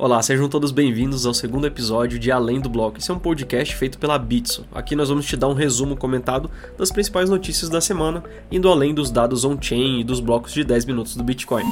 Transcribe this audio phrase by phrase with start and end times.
[0.00, 2.98] Olá, sejam todos bem-vindos ao segundo episódio de Além do Bloco.
[2.98, 4.64] Esse é um podcast feito pela Bitso.
[4.72, 8.94] Aqui nós vamos te dar um resumo comentado das principais notícias da semana, indo além
[8.94, 11.64] dos dados on-chain e dos blocos de 10 minutos do Bitcoin.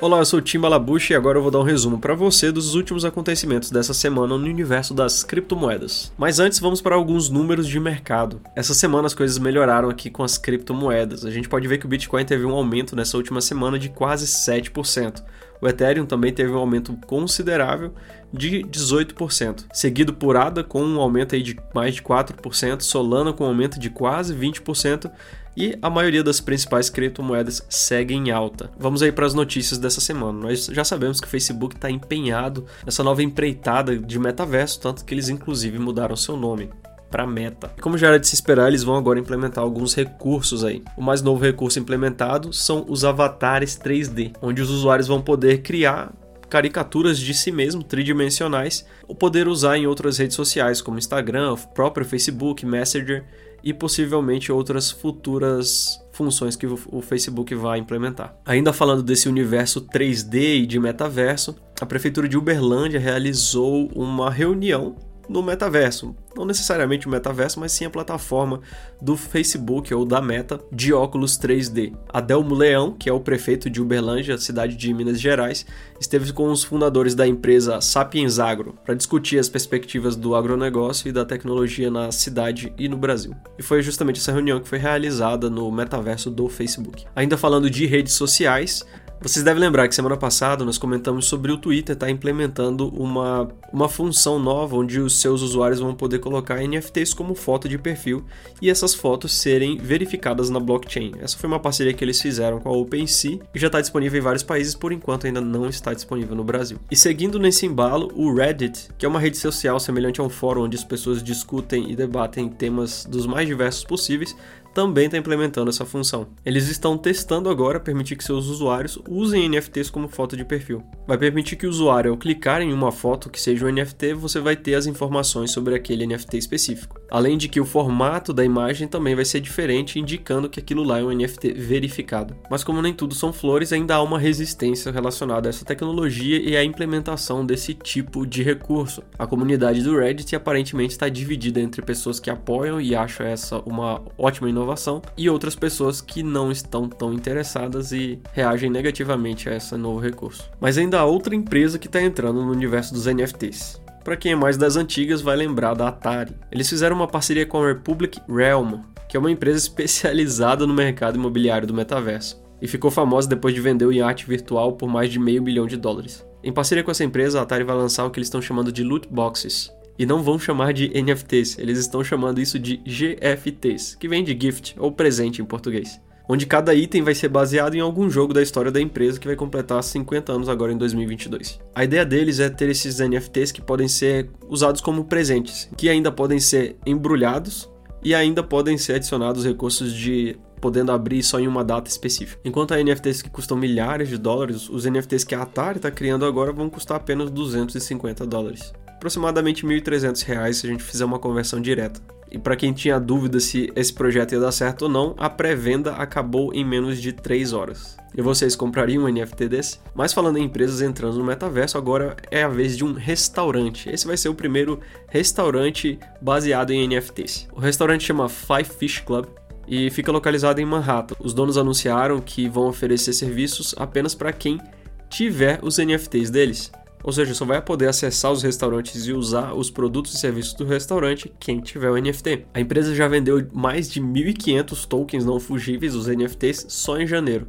[0.00, 2.76] Olá, eu sou Tim Balabush e agora eu vou dar um resumo para você dos
[2.76, 6.12] últimos acontecimentos dessa semana no universo das criptomoedas.
[6.16, 8.40] Mas antes, vamos para alguns números de mercado.
[8.54, 11.24] Essa semana as coisas melhoraram aqui com as criptomoedas.
[11.24, 14.26] A gente pode ver que o Bitcoin teve um aumento nessa última semana de quase
[14.26, 15.20] 7%.
[15.60, 17.92] O Ethereum também teve um aumento considerável
[18.32, 23.42] de 18%, seguido por ADA com um aumento aí de mais de 4%, Solana com
[23.42, 25.10] um aumento de quase 20%
[25.58, 28.70] e a maioria das principais criptomoedas segue em alta.
[28.78, 30.38] Vamos aí para as notícias dessa semana.
[30.38, 35.12] Nós já sabemos que o Facebook está empenhado nessa nova empreitada de metaverso, tanto que
[35.12, 36.70] eles inclusive mudaram seu nome
[37.10, 37.72] para Meta.
[37.76, 40.84] E como já era de se esperar, eles vão agora implementar alguns recursos aí.
[40.96, 46.12] O mais novo recurso implementado são os avatares 3D, onde os usuários vão poder criar
[46.48, 52.06] caricaturas de si mesmo tridimensionais ou poder usar em outras redes sociais como Instagram, próprio
[52.06, 53.24] Facebook, Messenger
[53.62, 58.36] e possivelmente outras futuras funções que o Facebook vai implementar.
[58.44, 64.96] Ainda falando desse universo 3D e de metaverso, a prefeitura de Uberlândia realizou uma reunião
[65.28, 66.16] no metaverso.
[66.38, 68.60] Não necessariamente o metaverso, mas sim a plataforma
[69.02, 71.96] do Facebook ou da Meta de óculos 3D.
[72.08, 75.66] Adelmo Leão, que é o prefeito de Uberlândia, cidade de Minas Gerais,
[76.00, 81.12] esteve com os fundadores da empresa Sapiens Agro para discutir as perspectivas do agronegócio e
[81.12, 83.34] da tecnologia na cidade e no Brasil.
[83.58, 87.04] E foi justamente essa reunião que foi realizada no metaverso do Facebook.
[87.16, 88.86] Ainda falando de redes sociais,
[89.20, 93.48] vocês devem lembrar que semana passada nós comentamos sobre o Twitter estar tá implementando uma,
[93.72, 98.24] uma função nova onde os seus usuários vão poder colocar NFTs como foto de perfil
[98.62, 101.12] e essas fotos serem verificadas na blockchain.
[101.20, 104.22] Essa foi uma parceria que eles fizeram com a OpenSea e já está disponível em
[104.22, 106.78] vários países, por enquanto ainda não está disponível no Brasil.
[106.88, 110.62] E seguindo nesse embalo, o Reddit, que é uma rede social semelhante a um fórum
[110.62, 114.36] onde as pessoas discutem e debatem temas dos mais diversos possíveis,
[114.78, 116.28] também está implementando essa função.
[116.46, 120.84] Eles estão testando agora permitir que seus usuários usem NFTs como foto de perfil.
[121.04, 124.38] Vai permitir que o usuário, ao clicar em uma foto que seja um NFT, você
[124.38, 127.00] vai ter as informações sobre aquele NFT específico.
[127.10, 131.00] Além de que o formato da imagem também vai ser diferente, indicando que aquilo lá
[131.00, 132.36] é um NFT verificado.
[132.48, 136.56] Mas como nem tudo são flores, ainda há uma resistência relacionada a essa tecnologia e
[136.56, 139.02] à implementação desse tipo de recurso.
[139.18, 144.02] A comunidade do Reddit aparentemente está dividida entre pessoas que apoiam e acham essa uma
[144.16, 149.56] ótima inovação inovação e outras pessoas que não estão tão interessadas e reagem negativamente a
[149.56, 150.50] esse novo recurso.
[150.60, 153.80] Mas ainda há outra empresa que está entrando no universo dos NFTs.
[154.04, 156.34] Para quem é mais das antigas, vai lembrar da Atari.
[156.52, 161.16] Eles fizeram uma parceria com a Republic Realm, que é uma empresa especializada no mercado
[161.16, 165.18] imobiliário do metaverso, e ficou famosa depois de vender o iate virtual por mais de
[165.18, 166.26] meio bilhão de dólares.
[166.42, 168.84] Em parceria com essa empresa, a Atari vai lançar o que eles estão chamando de
[168.84, 174.08] loot boxes, e não vão chamar de NFTs, eles estão chamando isso de GFTs, que
[174.08, 176.00] vem de gift ou presente em português.
[176.30, 179.34] Onde cada item vai ser baseado em algum jogo da história da empresa que vai
[179.34, 181.58] completar 50 anos agora em 2022.
[181.74, 186.12] A ideia deles é ter esses NFTs que podem ser usados como presentes, que ainda
[186.12, 187.68] podem ser embrulhados
[188.04, 192.40] e ainda podem ser adicionados recursos de podendo abrir só em uma data específica.
[192.44, 196.26] Enquanto há NFTs que custam milhares de dólares, os NFTs que a Atari está criando
[196.26, 201.60] agora vão custar apenas 250 dólares aproximadamente R$ 1.300 se a gente fizer uma conversão
[201.60, 202.00] direta.
[202.30, 205.92] E para quem tinha dúvida se esse projeto ia dar certo ou não, a pré-venda
[205.92, 207.96] acabou em menos de 3 horas.
[208.14, 209.78] E vocês comprariam um NFT desse?
[209.94, 213.88] Mas falando em empresas entrando no metaverso, agora é a vez de um restaurante.
[213.88, 217.48] Esse vai ser o primeiro restaurante baseado em NFTs.
[217.52, 219.26] O restaurante chama Five Fish Club
[219.66, 221.14] e fica localizado em Manhattan.
[221.20, 224.60] Os donos anunciaram que vão oferecer serviços apenas para quem
[225.08, 226.70] tiver os NFTs deles.
[227.02, 230.64] Ou seja, só vai poder acessar os restaurantes e usar os produtos e serviços do
[230.64, 232.46] restaurante quem tiver o NFT.
[232.52, 237.48] A empresa já vendeu mais de 1.500 tokens não fugíveis, os NFTs, só em janeiro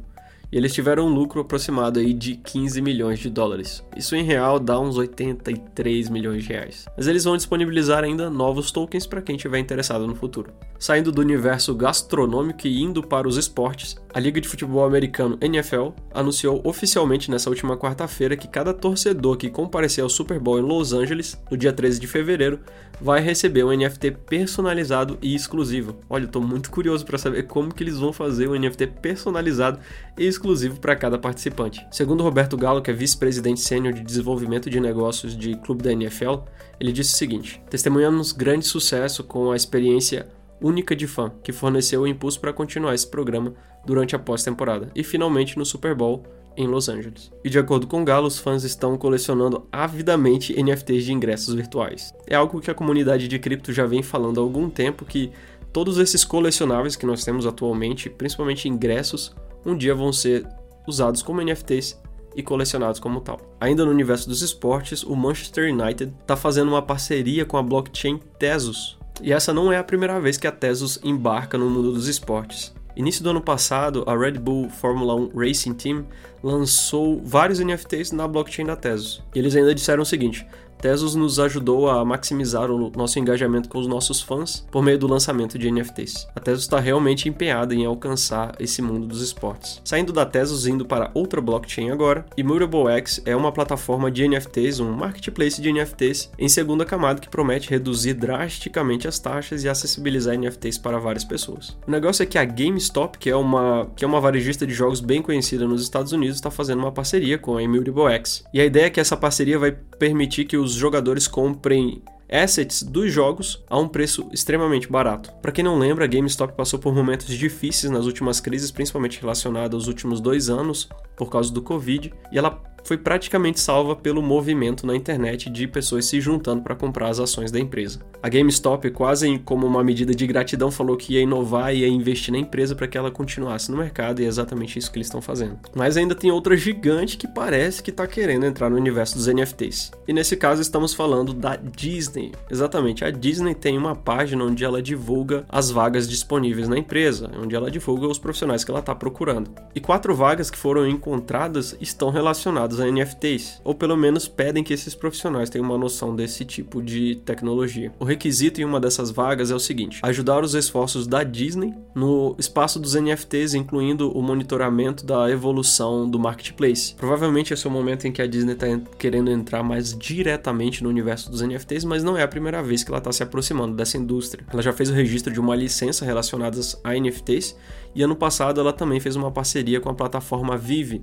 [0.52, 3.84] e eles tiveram um lucro aproximado aí de 15 milhões de dólares.
[3.96, 6.86] Isso em real dá uns 83 milhões de reais.
[6.96, 10.52] Mas eles vão disponibilizar ainda novos tokens para quem estiver interessado no futuro.
[10.78, 15.90] Saindo do universo gastronômico e indo para os esportes, a Liga de Futebol Americano NFL
[16.12, 20.92] anunciou oficialmente nessa última quarta-feira que cada torcedor que comparecer ao Super Bowl em Los
[20.92, 22.60] Angeles, no dia 13 de fevereiro,
[23.00, 25.96] vai receber um NFT personalizado e exclusivo.
[26.08, 29.78] Olha, eu tô muito curioso para saber como que eles vão fazer um NFT personalizado
[30.18, 31.86] e exclusivo para cada participante.
[31.90, 36.40] Segundo Roberto Galo, que é vice-presidente sênior de desenvolvimento de negócios de clube da NFL,
[36.78, 40.28] ele disse o seguinte: Testemunhamos grande sucesso com a experiência
[40.60, 43.54] única de fã, que forneceu o impulso para continuar esse programa
[43.86, 46.22] durante a pós-temporada e finalmente no Super Bowl
[46.56, 47.30] em Los Angeles.
[47.44, 52.12] E de acordo com Galo, os fãs estão colecionando avidamente NFTs de ingressos virtuais.
[52.26, 55.30] É algo que a comunidade de cripto já vem falando há algum tempo que
[55.72, 60.46] todos esses colecionáveis que nós temos atualmente, principalmente ingressos, um dia vão ser
[60.86, 62.00] usados como NFTs
[62.34, 63.40] e colecionados como tal.
[63.60, 68.20] Ainda no universo dos esportes, o Manchester United está fazendo uma parceria com a blockchain
[68.38, 68.98] Tesos.
[69.22, 72.74] E essa não é a primeira vez que a Tesos embarca no mundo dos esportes.
[72.96, 76.06] Início do ano passado, a Red Bull Formula 1 Racing Team
[76.42, 79.22] lançou vários NFTs na blockchain da Tesos.
[79.34, 80.46] E eles ainda disseram o seguinte:
[80.80, 85.06] Tesos nos ajudou a maximizar o nosso engajamento com os nossos fãs por meio do
[85.06, 86.26] lançamento de NFTs.
[86.34, 89.82] A Tesos está realmente empenhada em alcançar esse mundo dos esportes.
[89.84, 94.80] Saindo da Tesos indo para outra blockchain agora, Immutable X é uma plataforma de NFTs,
[94.80, 100.38] um marketplace de NFTs em segunda camada que promete reduzir drasticamente as taxas e acessibilizar
[100.38, 101.76] NFTs para várias pessoas.
[101.86, 105.00] O negócio é que a GameStop, que é uma, que é uma varejista de jogos
[105.00, 108.44] bem conhecida nos Estados Unidos, está fazendo uma parceria com a Immutable X.
[108.54, 112.82] E a ideia é que essa parceria vai permitir que os os jogadores comprem assets
[112.82, 115.32] dos jogos a um preço extremamente barato.
[115.42, 119.74] Para quem não lembra, a GameStop passou por momentos difíceis nas últimas crises, principalmente relacionadas
[119.74, 124.86] aos últimos dois anos, por causa do Covid, e ela foi praticamente salva pelo movimento
[124.86, 128.00] na internet de pessoas se juntando para comprar as ações da empresa.
[128.22, 132.32] A GameStop, quase como uma medida de gratidão, falou que ia inovar e ia investir
[132.32, 135.22] na empresa para que ela continuasse no mercado e é exatamente isso que eles estão
[135.22, 135.58] fazendo.
[135.74, 139.90] Mas ainda tem outra gigante que parece que está querendo entrar no universo dos NFTs.
[140.06, 142.32] E nesse caso estamos falando da Disney.
[142.50, 147.54] Exatamente, a Disney tem uma página onde ela divulga as vagas disponíveis na empresa, onde
[147.54, 149.50] ela divulga os profissionais que ela está procurando.
[149.74, 154.62] E quatro vagas que foram encontradas estão relacionadas ligados a NFTs, ou pelo menos pedem
[154.62, 157.92] que esses profissionais tenham uma noção desse tipo de tecnologia.
[157.98, 162.36] O requisito em uma dessas vagas é o seguinte: ajudar os esforços da Disney no
[162.38, 166.94] espaço dos NFTs, incluindo o monitoramento da evolução do marketplace.
[166.94, 168.66] Provavelmente esse é o momento em que a Disney está
[168.98, 172.90] querendo entrar mais diretamente no universo dos NFTs, mas não é a primeira vez que
[172.90, 174.44] ela está se aproximando dessa indústria.
[174.52, 177.56] Ela já fez o registro de uma licença relacionada a NFTs
[177.94, 181.02] e ano passado ela também fez uma parceria com a plataforma Vive,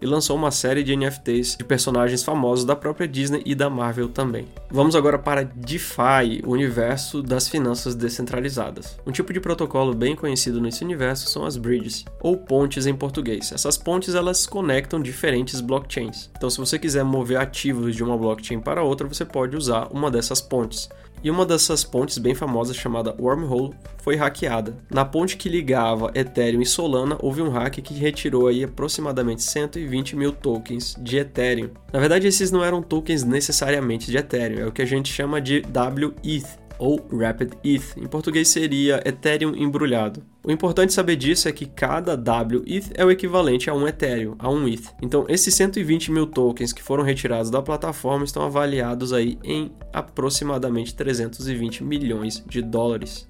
[0.00, 4.08] e lançou uma série de NFTs de personagens famosos da própria Disney e da Marvel
[4.08, 4.46] também.
[4.70, 8.98] Vamos agora para DeFi, o universo das finanças descentralizadas.
[9.06, 13.52] Um tipo de protocolo bem conhecido nesse universo são as bridges, ou pontes em português.
[13.52, 16.30] Essas pontes elas conectam diferentes blockchains.
[16.36, 20.10] Então, se você quiser mover ativos de uma blockchain para outra, você pode usar uma
[20.10, 20.88] dessas pontes.
[21.22, 24.76] E uma dessas pontes bem famosas chamada Wormhole foi hackeada.
[24.90, 30.16] Na ponte que ligava Ethereum e Solana, houve um hack que retirou aí aproximadamente 120
[30.16, 31.70] mil tokens de Ethereum.
[31.92, 35.40] Na verdade, esses não eram tokens necessariamente de Ethereum, é o que a gente chama
[35.40, 37.96] de WETH, ou Rapid ETH.
[37.96, 40.24] Em português seria Ethereum embrulhado.
[40.42, 44.48] O importante saber disso é que cada WETH é o equivalente a um Ethereum, a
[44.48, 44.94] um ETH.
[45.02, 50.94] Então, esses 120 mil tokens que foram retirados da plataforma estão avaliados aí em aproximadamente
[50.94, 53.28] 320 milhões de dólares.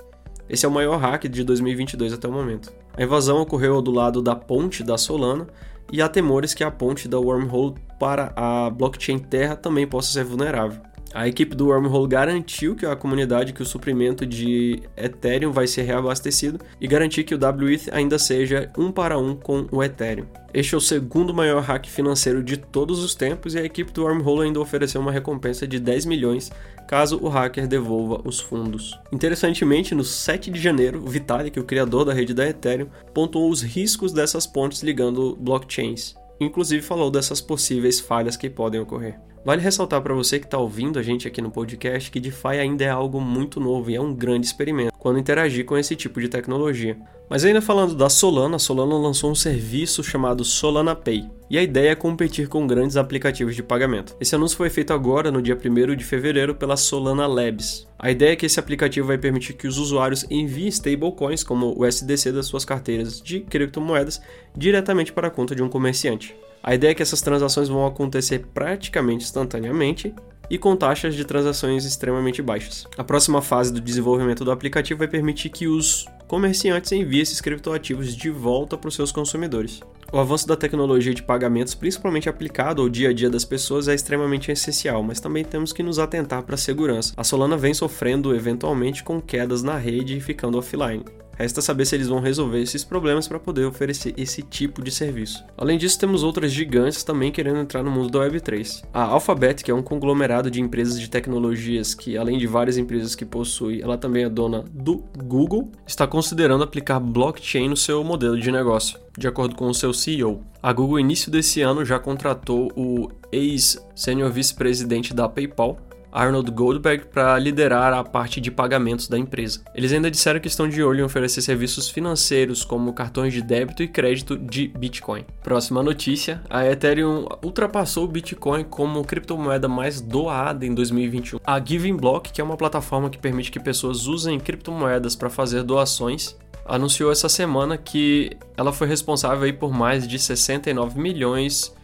[0.48, 2.72] Esse é o maior hack de 2022 até o momento.
[2.96, 5.46] A invasão ocorreu do lado da ponte da Solana
[5.92, 10.24] e há temores que a ponte da Wormhole para a blockchain Terra também possa ser
[10.24, 10.80] vulnerável.
[11.12, 15.82] A equipe do Wormhole garantiu que a comunidade que o suprimento de Ethereum vai ser
[15.82, 20.26] reabastecido e garantir que o WETH ainda seja um para um com o Ethereum.
[20.54, 24.04] Este é o segundo maior hack financeiro de todos os tempos e a equipe do
[24.04, 26.52] Wormhole ainda ofereceu uma recompensa de 10 milhões
[26.86, 28.98] caso o hacker devolva os fundos.
[29.12, 34.12] Interessantemente, no 7 de janeiro, Vitalik, o criador da rede da Ethereum, pontuou os riscos
[34.12, 36.14] dessas pontes ligando blockchains.
[36.40, 39.20] Inclusive falou dessas possíveis falhas que podem ocorrer.
[39.44, 42.84] Vale ressaltar para você que está ouvindo a gente aqui no podcast que DeFi ainda
[42.84, 46.28] é algo muito novo e é um grande experimento quando interagir com esse tipo de
[46.28, 46.96] tecnologia.
[47.28, 51.30] Mas ainda falando da Solana, a Solana lançou um serviço chamado Solana Pay.
[51.48, 54.14] E a ideia é competir com grandes aplicativos de pagamento.
[54.20, 57.86] Esse anúncio foi feito agora, no dia 1 de fevereiro, pela Solana Labs.
[57.98, 61.86] A ideia é que esse aplicativo vai permitir que os usuários enviem stablecoins, como o
[61.86, 64.20] SDC das suas carteiras de criptomoedas,
[64.56, 66.36] diretamente para a conta de um comerciante.
[66.62, 70.14] A ideia é que essas transações vão acontecer praticamente instantaneamente
[70.50, 72.86] e com taxas de transações extremamente baixas.
[72.98, 78.14] A próxima fase do desenvolvimento do aplicativo vai permitir que os comerciantes enviem esses criptoativos
[78.14, 79.80] de volta para os seus consumidores.
[80.12, 83.94] O avanço da tecnologia de pagamentos, principalmente aplicado ao dia a dia das pessoas, é
[83.94, 87.14] extremamente essencial, mas também temos que nos atentar para a segurança.
[87.16, 91.04] A Solana vem sofrendo eventualmente com quedas na rede e ficando offline.
[91.40, 95.42] Resta saber se eles vão resolver esses problemas para poder oferecer esse tipo de serviço.
[95.56, 98.84] Além disso, temos outras gigantes também querendo entrar no mundo da Web3.
[98.92, 103.14] A Alphabet, que é um conglomerado de empresas de tecnologias que, além de várias empresas
[103.14, 108.38] que possui, ela também é dona do Google, está considerando aplicar blockchain no seu modelo
[108.38, 110.42] de negócio, de acordo com o seu CEO.
[110.62, 115.78] A Google, início desse ano, já contratou o ex-senior vice-presidente da PayPal,
[116.12, 119.60] Arnold Goldberg para liderar a parte de pagamentos da empresa.
[119.74, 123.82] Eles ainda disseram que estão de olho em oferecer serviços financeiros como cartões de débito
[123.82, 125.24] e crédito de Bitcoin.
[125.42, 131.40] Próxima notícia: a Ethereum ultrapassou o Bitcoin como criptomoeda mais doada em 2021.
[131.44, 135.62] A Giving Block, que é uma plataforma que permite que pessoas usem criptomoedas para fazer
[135.62, 141.74] doações, anunciou essa semana que ela foi responsável por mais de 69 milhões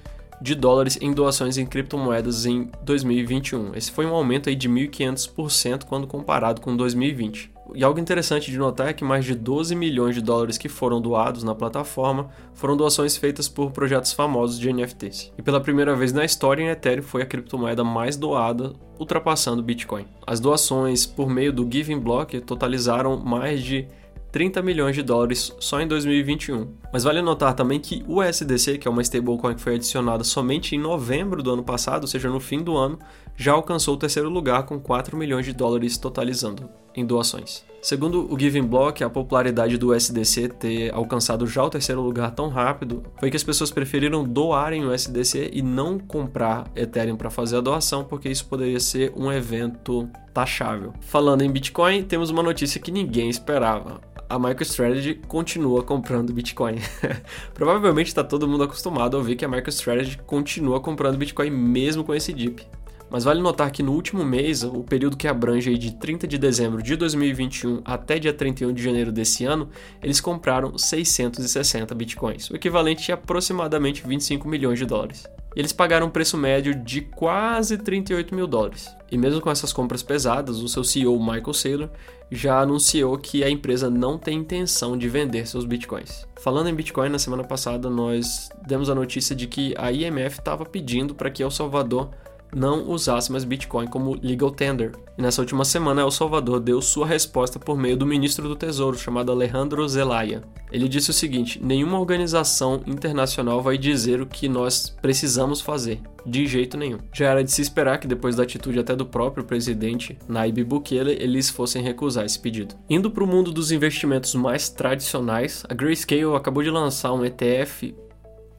[0.41, 3.75] de dólares em doações em criptomoedas em 2021.
[3.75, 7.57] Esse foi um aumento aí de 1.500% quando comparado com 2020.
[7.75, 11.01] E algo interessante de notar é que mais de 12 milhões de dólares que foram
[11.01, 15.33] doados na plataforma foram doações feitas por projetos famosos de NFTs.
[15.37, 19.65] E pela primeira vez na história, em Ethereum foi a criptomoeda mais doada, ultrapassando o
[19.65, 20.07] Bitcoin.
[20.27, 23.89] As doações por meio do Giving Block totalizaram mais de
[24.31, 26.69] 30 milhões de dólares só em 2021.
[26.93, 30.75] Mas vale notar também que o USDC, que é uma stablecoin que foi adicionada somente
[30.75, 32.99] em novembro do ano passado, ou seja, no fim do ano,
[33.37, 37.65] já alcançou o terceiro lugar com 4 milhões de dólares totalizando em doações.
[37.83, 42.49] Segundo o Giving Block, a popularidade do USDC ter alcançado já o terceiro lugar tão
[42.49, 47.59] rápido foi que as pessoas preferiram doarem o USDC e não comprar Ethereum para fazer
[47.59, 50.95] a doação, porque isso poderia ser um evento taxável.
[51.01, 56.77] Falando em Bitcoin, temos uma notícia que ninguém esperava a MicroStrategy continua comprando Bitcoin.
[57.55, 62.15] Provavelmente está todo mundo acostumado a ouvir que a MicroStrategy continua comprando Bitcoin mesmo com
[62.15, 62.67] esse dip.
[63.11, 66.83] Mas vale notar que no último mês, o período que abrange de 30 de dezembro
[66.83, 69.69] de 2021 até dia 31 de janeiro desse ano,
[70.03, 75.25] eles compraram 660 bitcoins, o equivalente a aproximadamente 25 milhões de dólares
[75.57, 78.95] e eles pagaram um preço médio de quase 38 mil dólares.
[79.11, 81.91] E mesmo com essas compras pesadas, o seu CEO Michael Saylor
[82.31, 86.27] já anunciou que a empresa não tem intenção de vender seus bitcoins.
[86.43, 90.67] Falando em Bitcoin, na semana passada nós demos a notícia de que a IMF estava
[90.67, 92.11] pedindo para que El Salvador
[92.57, 94.93] não usasse mais Bitcoin como legal tender.
[95.19, 98.99] E nessa última semana, El Salvador deu sua resposta por meio do ministro do Tesouro,
[98.99, 100.43] chamado Alejandro Zelaya.
[100.73, 106.01] Ele disse o seguinte: nenhuma organização internacional vai dizer o que nós precisamos fazer.
[106.25, 106.99] De jeito nenhum.
[107.13, 111.17] Já era de se esperar que, depois da atitude até do próprio presidente Naib Bukele,
[111.21, 112.75] eles fossem recusar esse pedido.
[112.91, 117.95] Indo para o mundo dos investimentos mais tradicionais, a Grayscale acabou de lançar um ETF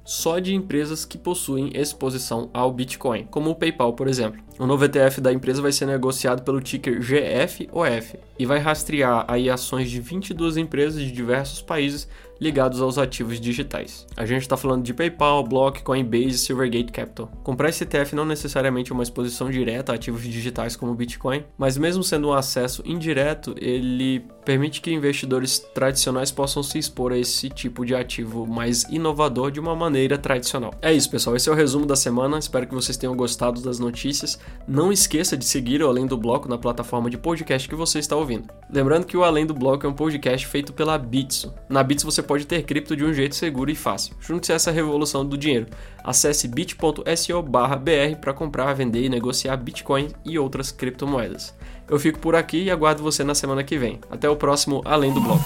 [0.08, 4.42] só de empresas que possuem exposição ao Bitcoin, como o PayPal, por exemplo.
[4.58, 9.50] O novo ETF da empresa vai ser negociado pelo ticker GFOF e vai rastrear aí
[9.50, 12.08] ações de 22 empresas de diversos países
[12.40, 14.06] ligados aos ativos digitais.
[14.16, 17.32] A gente está falando de PayPal, Block, Coinbase e Silvergate Capital.
[17.44, 21.44] Comprar esse ETF não necessariamente é uma exposição direta a ativos digitais como o Bitcoin,
[21.58, 27.18] mas mesmo sendo um acesso indireto, ele permite que investidores tradicionais possam se expor a
[27.18, 30.74] esse tipo de ativo mais inovador de uma maneira tradicional.
[30.82, 31.36] É isso, pessoal.
[31.36, 32.40] Esse é o resumo da semana.
[32.40, 34.40] Espero que vocês tenham gostado das notícias.
[34.66, 38.16] Não esqueça de seguir o Além do Bloco na plataforma de podcast que você está
[38.16, 38.48] ouvindo.
[38.72, 41.54] Lembrando que o Além do Bloco é um podcast feito pela Bitso.
[41.68, 44.14] Na Bitso você pode ter cripto de um jeito seguro e fácil.
[44.20, 45.68] Junte-se a essa revolução do dinheiro.
[46.04, 51.56] Acesse bit.so/br para comprar, vender e negociar Bitcoin e outras criptomoedas.
[51.90, 54.00] Eu fico por aqui e aguardo você na semana que vem.
[54.12, 55.44] Até o próximo Além do Bloco.